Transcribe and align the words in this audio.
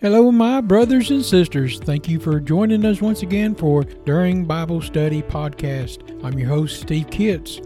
Hello, 0.00 0.30
my 0.30 0.60
brothers 0.60 1.10
and 1.10 1.24
sisters. 1.24 1.80
Thank 1.80 2.08
you 2.08 2.20
for 2.20 2.38
joining 2.38 2.84
us 2.84 3.02
once 3.02 3.22
again 3.22 3.56
for 3.56 3.82
During 3.82 4.44
Bible 4.44 4.80
Study 4.80 5.22
Podcast. 5.22 6.24
I'm 6.24 6.38
your 6.38 6.48
host, 6.48 6.82
Steve 6.82 7.10
Kitts. 7.10 7.60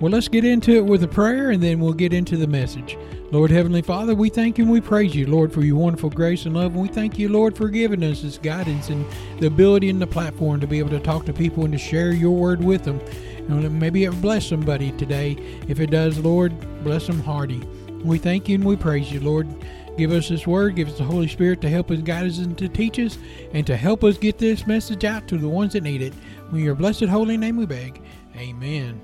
Well, 0.00 0.10
let's 0.10 0.26
get 0.26 0.44
into 0.44 0.72
it 0.72 0.84
with 0.84 1.04
a 1.04 1.08
prayer 1.08 1.50
and 1.50 1.62
then 1.62 1.78
we'll 1.78 1.92
get 1.92 2.12
into 2.12 2.36
the 2.36 2.48
message. 2.48 2.98
Lord 3.30 3.52
Heavenly 3.52 3.82
Father, 3.82 4.16
we 4.16 4.28
thank 4.28 4.58
you 4.58 4.64
and 4.64 4.72
we 4.72 4.80
praise 4.80 5.14
you, 5.14 5.28
Lord, 5.28 5.52
for 5.52 5.60
your 5.60 5.76
wonderful 5.76 6.10
grace 6.10 6.46
and 6.46 6.56
love. 6.56 6.72
And 6.72 6.82
we 6.82 6.88
thank 6.88 7.16
you, 7.16 7.28
Lord, 7.28 7.56
for 7.56 7.68
giving 7.68 8.02
us 8.02 8.22
this 8.22 8.38
guidance 8.38 8.88
and 8.88 9.06
the 9.38 9.46
ability 9.46 9.88
and 9.88 10.02
the 10.02 10.06
platform 10.08 10.58
to 10.58 10.66
be 10.66 10.80
able 10.80 10.90
to 10.90 10.98
talk 10.98 11.26
to 11.26 11.32
people 11.32 11.62
and 11.62 11.72
to 11.72 11.78
share 11.78 12.10
your 12.10 12.32
word 12.32 12.64
with 12.64 12.82
them. 12.82 13.00
Maybe 13.48 14.04
it 14.04 14.20
bless 14.20 14.46
somebody 14.46 14.92
today. 14.92 15.36
If 15.68 15.80
it 15.80 15.90
does, 15.90 16.18
Lord, 16.18 16.54
bless 16.84 17.06
them 17.06 17.20
hearty. 17.20 17.60
We 18.04 18.18
thank 18.18 18.48
you 18.48 18.56
and 18.56 18.64
we 18.64 18.76
praise 18.76 19.10
you, 19.10 19.20
Lord. 19.20 19.48
Give 19.96 20.12
us 20.12 20.28
this 20.28 20.46
word, 20.46 20.76
give 20.76 20.88
us 20.88 20.98
the 20.98 21.04
Holy 21.04 21.26
Spirit 21.26 21.60
to 21.62 21.68
help 21.68 21.90
us, 21.90 21.98
guide 22.00 22.26
us, 22.26 22.38
and 22.38 22.56
to 22.58 22.68
teach 22.68 23.00
us, 23.00 23.18
and 23.52 23.66
to 23.66 23.76
help 23.76 24.04
us 24.04 24.16
get 24.16 24.38
this 24.38 24.64
message 24.64 25.04
out 25.04 25.26
to 25.26 25.36
the 25.36 25.48
ones 25.48 25.72
that 25.72 25.82
need 25.82 26.02
it. 26.02 26.12
In 26.52 26.58
your 26.58 26.76
blessed 26.76 27.06
holy 27.06 27.36
name 27.36 27.56
we 27.56 27.66
beg. 27.66 28.00
Amen. 28.36 29.00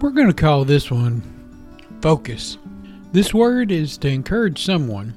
We're 0.00 0.10
going 0.10 0.28
to 0.28 0.32
call 0.32 0.64
this 0.64 0.90
one 0.90 1.22
Focus. 2.00 2.56
This 3.12 3.34
word 3.34 3.70
is 3.70 3.98
to 3.98 4.08
encourage 4.08 4.64
someone, 4.64 5.14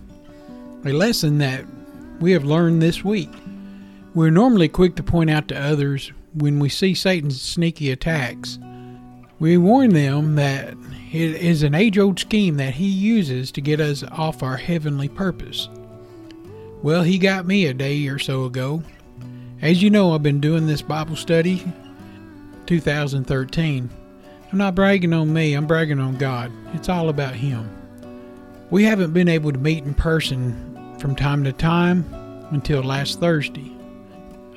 a 0.86 0.92
lesson 0.92 1.38
that 1.38 1.66
we 2.20 2.32
have 2.34 2.44
learned 2.44 2.82
this 2.82 3.04
week. 3.04 3.32
We're 4.14 4.30
normally 4.30 4.68
quick 4.68 4.96
to 4.98 5.04
point 5.04 5.30
out 5.30 5.48
to 5.48 5.60
others 5.60 6.12
when 6.38 6.60
we 6.60 6.70
see 6.70 6.94
Satan's 6.94 7.42
sneaky 7.42 7.92
attacks. 7.92 8.60
We 9.40 9.58
warn 9.58 9.92
them 9.92 10.36
that 10.36 10.76
it 11.12 11.36
is 11.36 11.64
an 11.64 11.76
age 11.76 11.98
old 11.98 12.20
scheme 12.20 12.58
that 12.58 12.74
he 12.74 12.88
uses 12.88 13.52
to 13.52 13.62
get 13.62 13.80
us 13.80 14.04
off 14.04 14.44
our 14.44 14.58
heavenly 14.58 15.10
purpose. 15.10 15.70
Well, 16.82 17.04
he 17.04 17.18
got 17.18 17.46
me 17.46 17.66
a 17.66 17.74
day 17.74 18.08
or 18.08 18.20
so 18.20 18.46
ago. 18.46 18.84
As 19.62 19.82
you 19.82 19.90
know, 19.90 20.14
I've 20.14 20.24
been 20.24 20.42
doing 20.42 20.68
this 20.68 20.82
Bible 20.82 21.16
study 21.16 21.64
2013. 22.66 23.90
I'm 24.52 24.58
not 24.58 24.76
bragging 24.76 25.14
on 25.14 25.34
me, 25.34 25.54
I'm 25.54 25.68
bragging 25.68 26.00
on 26.00 26.18
God. 26.18 26.52
It's 26.74 26.90
all 26.90 27.10
about 27.10 27.36
Him. 27.36 27.70
We 28.70 28.84
haven't 28.84 29.14
been 29.14 29.28
able 29.28 29.52
to 29.52 29.58
meet 29.58 29.84
in 29.84 29.94
person 29.94 30.96
from 31.00 31.16
time 31.16 31.44
to 31.44 31.54
time 31.54 32.06
until 32.52 32.84
last 32.84 33.20
Thursday. 33.20 33.77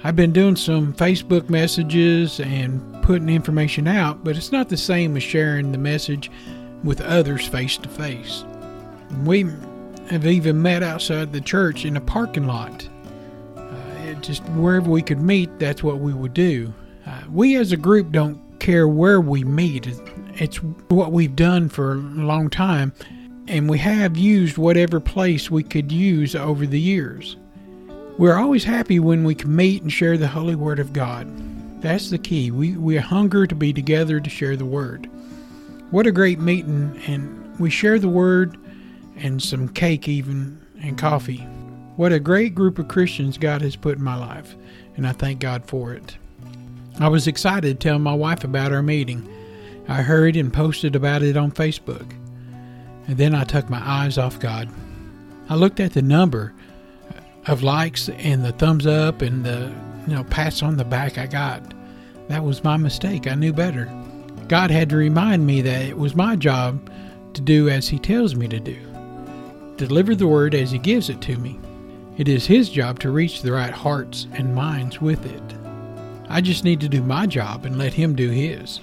I've 0.03 0.17
been 0.17 0.33
doing 0.33 0.56
some 0.56 0.95
Facebook 0.95 1.51
messages 1.51 2.41
and 2.41 3.03
putting 3.03 3.29
information 3.29 3.87
out, 3.87 4.25
but 4.25 4.34
it's 4.34 4.51
not 4.51 4.70
the 4.70 4.77
same 4.79 5.15
as 5.15 5.23
sharing 5.23 5.73
the 5.73 5.79
message 5.79 6.31
with 6.83 7.03
others 7.03 7.47
face 7.47 7.77
to 7.77 7.89
face. 7.89 8.45
We 9.25 9.43
have 10.09 10.27
even 10.27 10.62
met 10.62 10.83
outside 10.83 11.33
the 11.33 11.41
church 11.43 11.84
in 11.84 11.98
a 11.98 12.01
parking 12.01 12.47
lot. 12.47 12.89
Uh, 13.56 14.15
just 14.23 14.43
wherever 14.51 14.89
we 14.89 15.03
could 15.03 15.21
meet, 15.21 15.59
that's 15.59 15.83
what 15.83 15.98
we 15.98 16.15
would 16.15 16.33
do. 16.33 16.73
Uh, 17.06 17.21
we 17.31 17.56
as 17.56 17.73
a 17.73 17.77
group 17.77 18.11
don't 18.11 18.41
care 18.59 18.89
where 18.89 19.21
we 19.21 19.45
meet, 19.45 19.87
it's 20.37 20.56
what 20.89 21.12
we've 21.12 21.37
done 21.37 21.69
for 21.69 21.93
a 21.93 21.97
long 21.97 22.48
time, 22.48 22.95
and 23.48 23.69
we 23.69 23.77
have 23.77 24.17
used 24.17 24.56
whatever 24.56 24.98
place 24.98 25.51
we 25.51 25.62
could 25.62 25.93
use 25.93 26.34
over 26.34 26.67
the 26.67 26.81
years. 26.81 27.37
We're 28.19 28.36
always 28.36 28.64
happy 28.64 28.98
when 29.00 29.25
we 29.25 29.34
can 29.34 29.55
meet 29.55 29.83
and 29.83 29.92
share 29.92 30.19
the 30.19 30.28
holy 30.28 30.55
word 30.55 30.78
of 30.78 30.92
God. 30.92 31.27
That's 31.80 32.11
the 32.11 32.19
key. 32.19 32.50
We, 32.50 32.77
we 32.77 32.97
hunger 32.97 33.47
to 33.47 33.55
be 33.55 33.72
together 33.72 34.20
to 34.20 34.30
share 34.30 34.56
the 34.56 34.66
word. 34.66 35.08
What 35.91 36.06
a 36.06 36.12
great 36.12 36.38
meeting, 36.38 37.00
and 37.06 37.58
we 37.58 37.70
share 37.70 37.98
the 37.98 38.08
word 38.08 38.58
and 39.16 39.42
some 39.42 39.69
cake, 39.69 40.06
even, 40.06 40.61
and 40.83 40.98
coffee. 40.98 41.47
What 41.97 42.12
a 42.12 42.20
great 42.20 42.55
group 42.55 42.78
of 42.78 42.88
Christians 42.88 43.38
God 43.38 43.62
has 43.62 43.77
put 43.77 43.98
in 43.98 44.05
my 44.05 44.16
life, 44.16 44.55
and 44.97 45.06
I 45.06 45.12
thank 45.12 45.41
God 45.41 45.64
for 45.64 45.92
it. 45.92 46.16
I 46.98 47.08
was 47.08 47.27
excited 47.27 47.81
telling 47.81 48.03
my 48.03 48.14
wife 48.14 48.44
about 48.44 48.72
our 48.72 48.83
meeting. 48.83 49.27
I 49.88 50.03
hurried 50.03 50.37
and 50.37 50.53
posted 50.53 50.94
about 50.94 51.22
it 51.22 51.37
on 51.37 51.50
Facebook. 51.50 52.12
And 53.06 53.16
then 53.16 53.34
I 53.34 53.44
took 53.44 53.71
my 53.71 53.82
eyes 53.82 54.19
off 54.19 54.38
God. 54.38 54.69
I 55.48 55.54
looked 55.54 55.81
at 55.81 55.94
the 55.94 56.03
number 56.03 56.53
of 57.47 57.62
likes 57.62 58.09
and 58.09 58.45
the 58.45 58.53
thumbs 58.53 58.87
up 58.87 59.23
and 59.23 59.45
the 59.45 59.73
you 60.06 60.15
know, 60.15 60.25
pats 60.25 60.62
on 60.62 60.77
the 60.77 60.84
back 60.84 61.19
I 61.19 61.27
got. 61.27 61.62
That 62.28 62.45
was 62.45 62.65
my 62.65 62.77
mistake. 62.77 63.27
I 63.27 63.34
knew 63.34 63.53
better. 63.53 63.91
God 64.49 64.71
had 64.71 64.89
to 64.91 64.97
remind 64.97 65.47
me 65.47 65.62
that 65.62 65.83
it 65.83 65.99
was 65.99 66.15
my 66.15 66.37
job 66.37 66.91
to 67.34 67.41
do 67.41 67.69
as 67.69 67.89
He 67.89 67.99
tells 67.99 68.34
me 68.34 68.49
to 68.49 68.59
do, 68.59 68.78
deliver 69.77 70.15
the 70.15 70.27
word 70.27 70.55
as 70.55 70.71
He 70.71 70.78
gives 70.78 71.09
it 71.11 71.21
to 71.23 71.37
me. 71.37 71.59
It 72.17 72.28
is 72.28 72.47
His 72.47 72.69
job 72.69 72.99
to 73.01 73.11
reach 73.11 73.43
the 73.43 73.53
right 73.53 73.72
hearts 73.72 74.27
and 74.33 74.55
minds 74.55 75.01
with 75.01 75.25
it. 75.27 75.43
I 76.28 76.41
just 76.41 76.65
need 76.65 76.81
to 76.81 76.89
do 76.89 77.03
my 77.03 77.27
job 77.27 77.65
and 77.65 77.78
let 77.78 77.93
Him 77.93 78.15
do 78.15 78.31
His. 78.31 78.81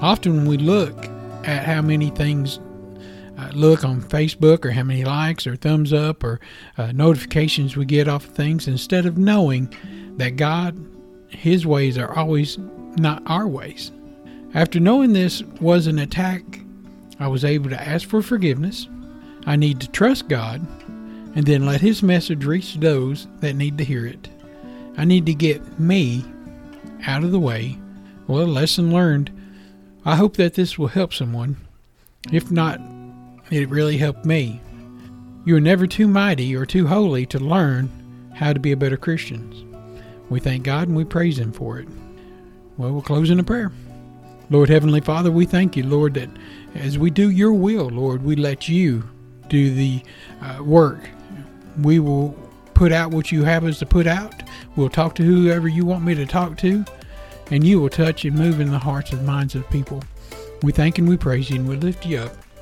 Often 0.00 0.36
when 0.36 0.46
we 0.46 0.56
look 0.56 1.06
at 1.44 1.64
how 1.64 1.82
many 1.82 2.10
things 2.10 2.58
uh, 3.38 3.50
look 3.52 3.84
on 3.84 4.00
Facebook 4.00 4.64
or 4.64 4.70
how 4.70 4.82
many 4.82 5.04
likes 5.04 5.46
or 5.46 5.56
thumbs 5.56 5.92
up 5.92 6.24
or 6.24 6.40
uh, 6.78 6.92
notifications 6.92 7.76
we 7.76 7.84
get 7.84 8.08
off 8.08 8.24
of 8.24 8.34
things 8.34 8.66
instead 8.66 9.06
of 9.06 9.18
knowing 9.18 9.72
that 10.16 10.36
God, 10.36 10.76
His 11.28 11.66
ways 11.66 11.98
are 11.98 12.16
always 12.16 12.58
not 12.96 13.22
our 13.26 13.46
ways. 13.46 13.92
After 14.54 14.80
knowing 14.80 15.12
this 15.12 15.42
was 15.60 15.86
an 15.86 15.98
attack, 15.98 16.42
I 17.20 17.28
was 17.28 17.44
able 17.44 17.68
to 17.70 17.80
ask 17.80 18.08
for 18.08 18.22
forgiveness. 18.22 18.88
I 19.46 19.56
need 19.56 19.80
to 19.80 19.88
trust 19.88 20.28
God 20.28 20.66
and 21.36 21.44
then 21.46 21.66
let 21.66 21.80
His 21.82 22.02
message 22.02 22.44
reach 22.44 22.76
those 22.76 23.28
that 23.40 23.54
need 23.54 23.76
to 23.78 23.84
hear 23.84 24.06
it. 24.06 24.28
I 24.96 25.04
need 25.04 25.26
to 25.26 25.34
get 25.34 25.78
me 25.78 26.24
out 27.06 27.22
of 27.22 27.32
the 27.32 27.38
way. 27.38 27.78
Well, 28.26 28.46
lesson 28.46 28.92
learned. 28.92 29.30
I 30.04 30.16
hope 30.16 30.36
that 30.36 30.54
this 30.54 30.78
will 30.78 30.88
help 30.88 31.12
someone. 31.12 31.56
If 32.32 32.50
not, 32.50 32.80
it 33.50 33.68
really 33.68 33.96
helped 33.96 34.24
me. 34.24 34.60
You 35.44 35.56
are 35.56 35.60
never 35.60 35.86
too 35.86 36.08
mighty 36.08 36.56
or 36.56 36.66
too 36.66 36.86
holy 36.86 37.26
to 37.26 37.38
learn 37.38 37.90
how 38.34 38.52
to 38.52 38.60
be 38.60 38.72
a 38.72 38.76
better 38.76 38.96
Christian. 38.96 39.62
We 40.28 40.40
thank 40.40 40.64
God 40.64 40.88
and 40.88 40.96
we 40.96 41.04
praise 41.04 41.38
Him 41.38 41.52
for 41.52 41.78
it. 41.78 41.88
Well, 42.76 42.92
we'll 42.92 43.02
close 43.02 43.30
in 43.30 43.38
a 43.38 43.44
prayer. 43.44 43.72
Lord 44.50 44.68
Heavenly 44.68 45.00
Father, 45.00 45.30
we 45.30 45.46
thank 45.46 45.76
you, 45.76 45.84
Lord, 45.84 46.14
that 46.14 46.28
as 46.74 46.98
we 46.98 47.10
do 47.10 47.30
your 47.30 47.52
will, 47.52 47.88
Lord, 47.88 48.22
we 48.22 48.36
let 48.36 48.68
you 48.68 49.08
do 49.48 49.74
the 49.74 50.02
uh, 50.42 50.62
work. 50.62 51.08
We 51.80 51.98
will 51.98 52.36
put 52.74 52.92
out 52.92 53.10
what 53.10 53.32
you 53.32 53.44
have 53.44 53.64
us 53.64 53.78
to 53.78 53.86
put 53.86 54.06
out. 54.06 54.34
We'll 54.76 54.90
talk 54.90 55.14
to 55.16 55.22
whoever 55.22 55.68
you 55.68 55.86
want 55.86 56.04
me 56.04 56.14
to 56.14 56.26
talk 56.26 56.58
to, 56.58 56.84
and 57.50 57.66
you 57.66 57.80
will 57.80 57.88
touch 57.88 58.24
and 58.24 58.36
move 58.36 58.60
in 58.60 58.70
the 58.70 58.78
hearts 58.78 59.12
and 59.12 59.26
minds 59.26 59.54
of 59.54 59.68
people. 59.70 60.02
We 60.62 60.72
thank 60.72 60.98
and 60.98 61.08
we 61.08 61.16
praise 61.16 61.50
you 61.50 61.56
and 61.56 61.68
we 61.68 61.76
lift 61.76 62.04
you 62.04 62.18
up. 62.18 62.32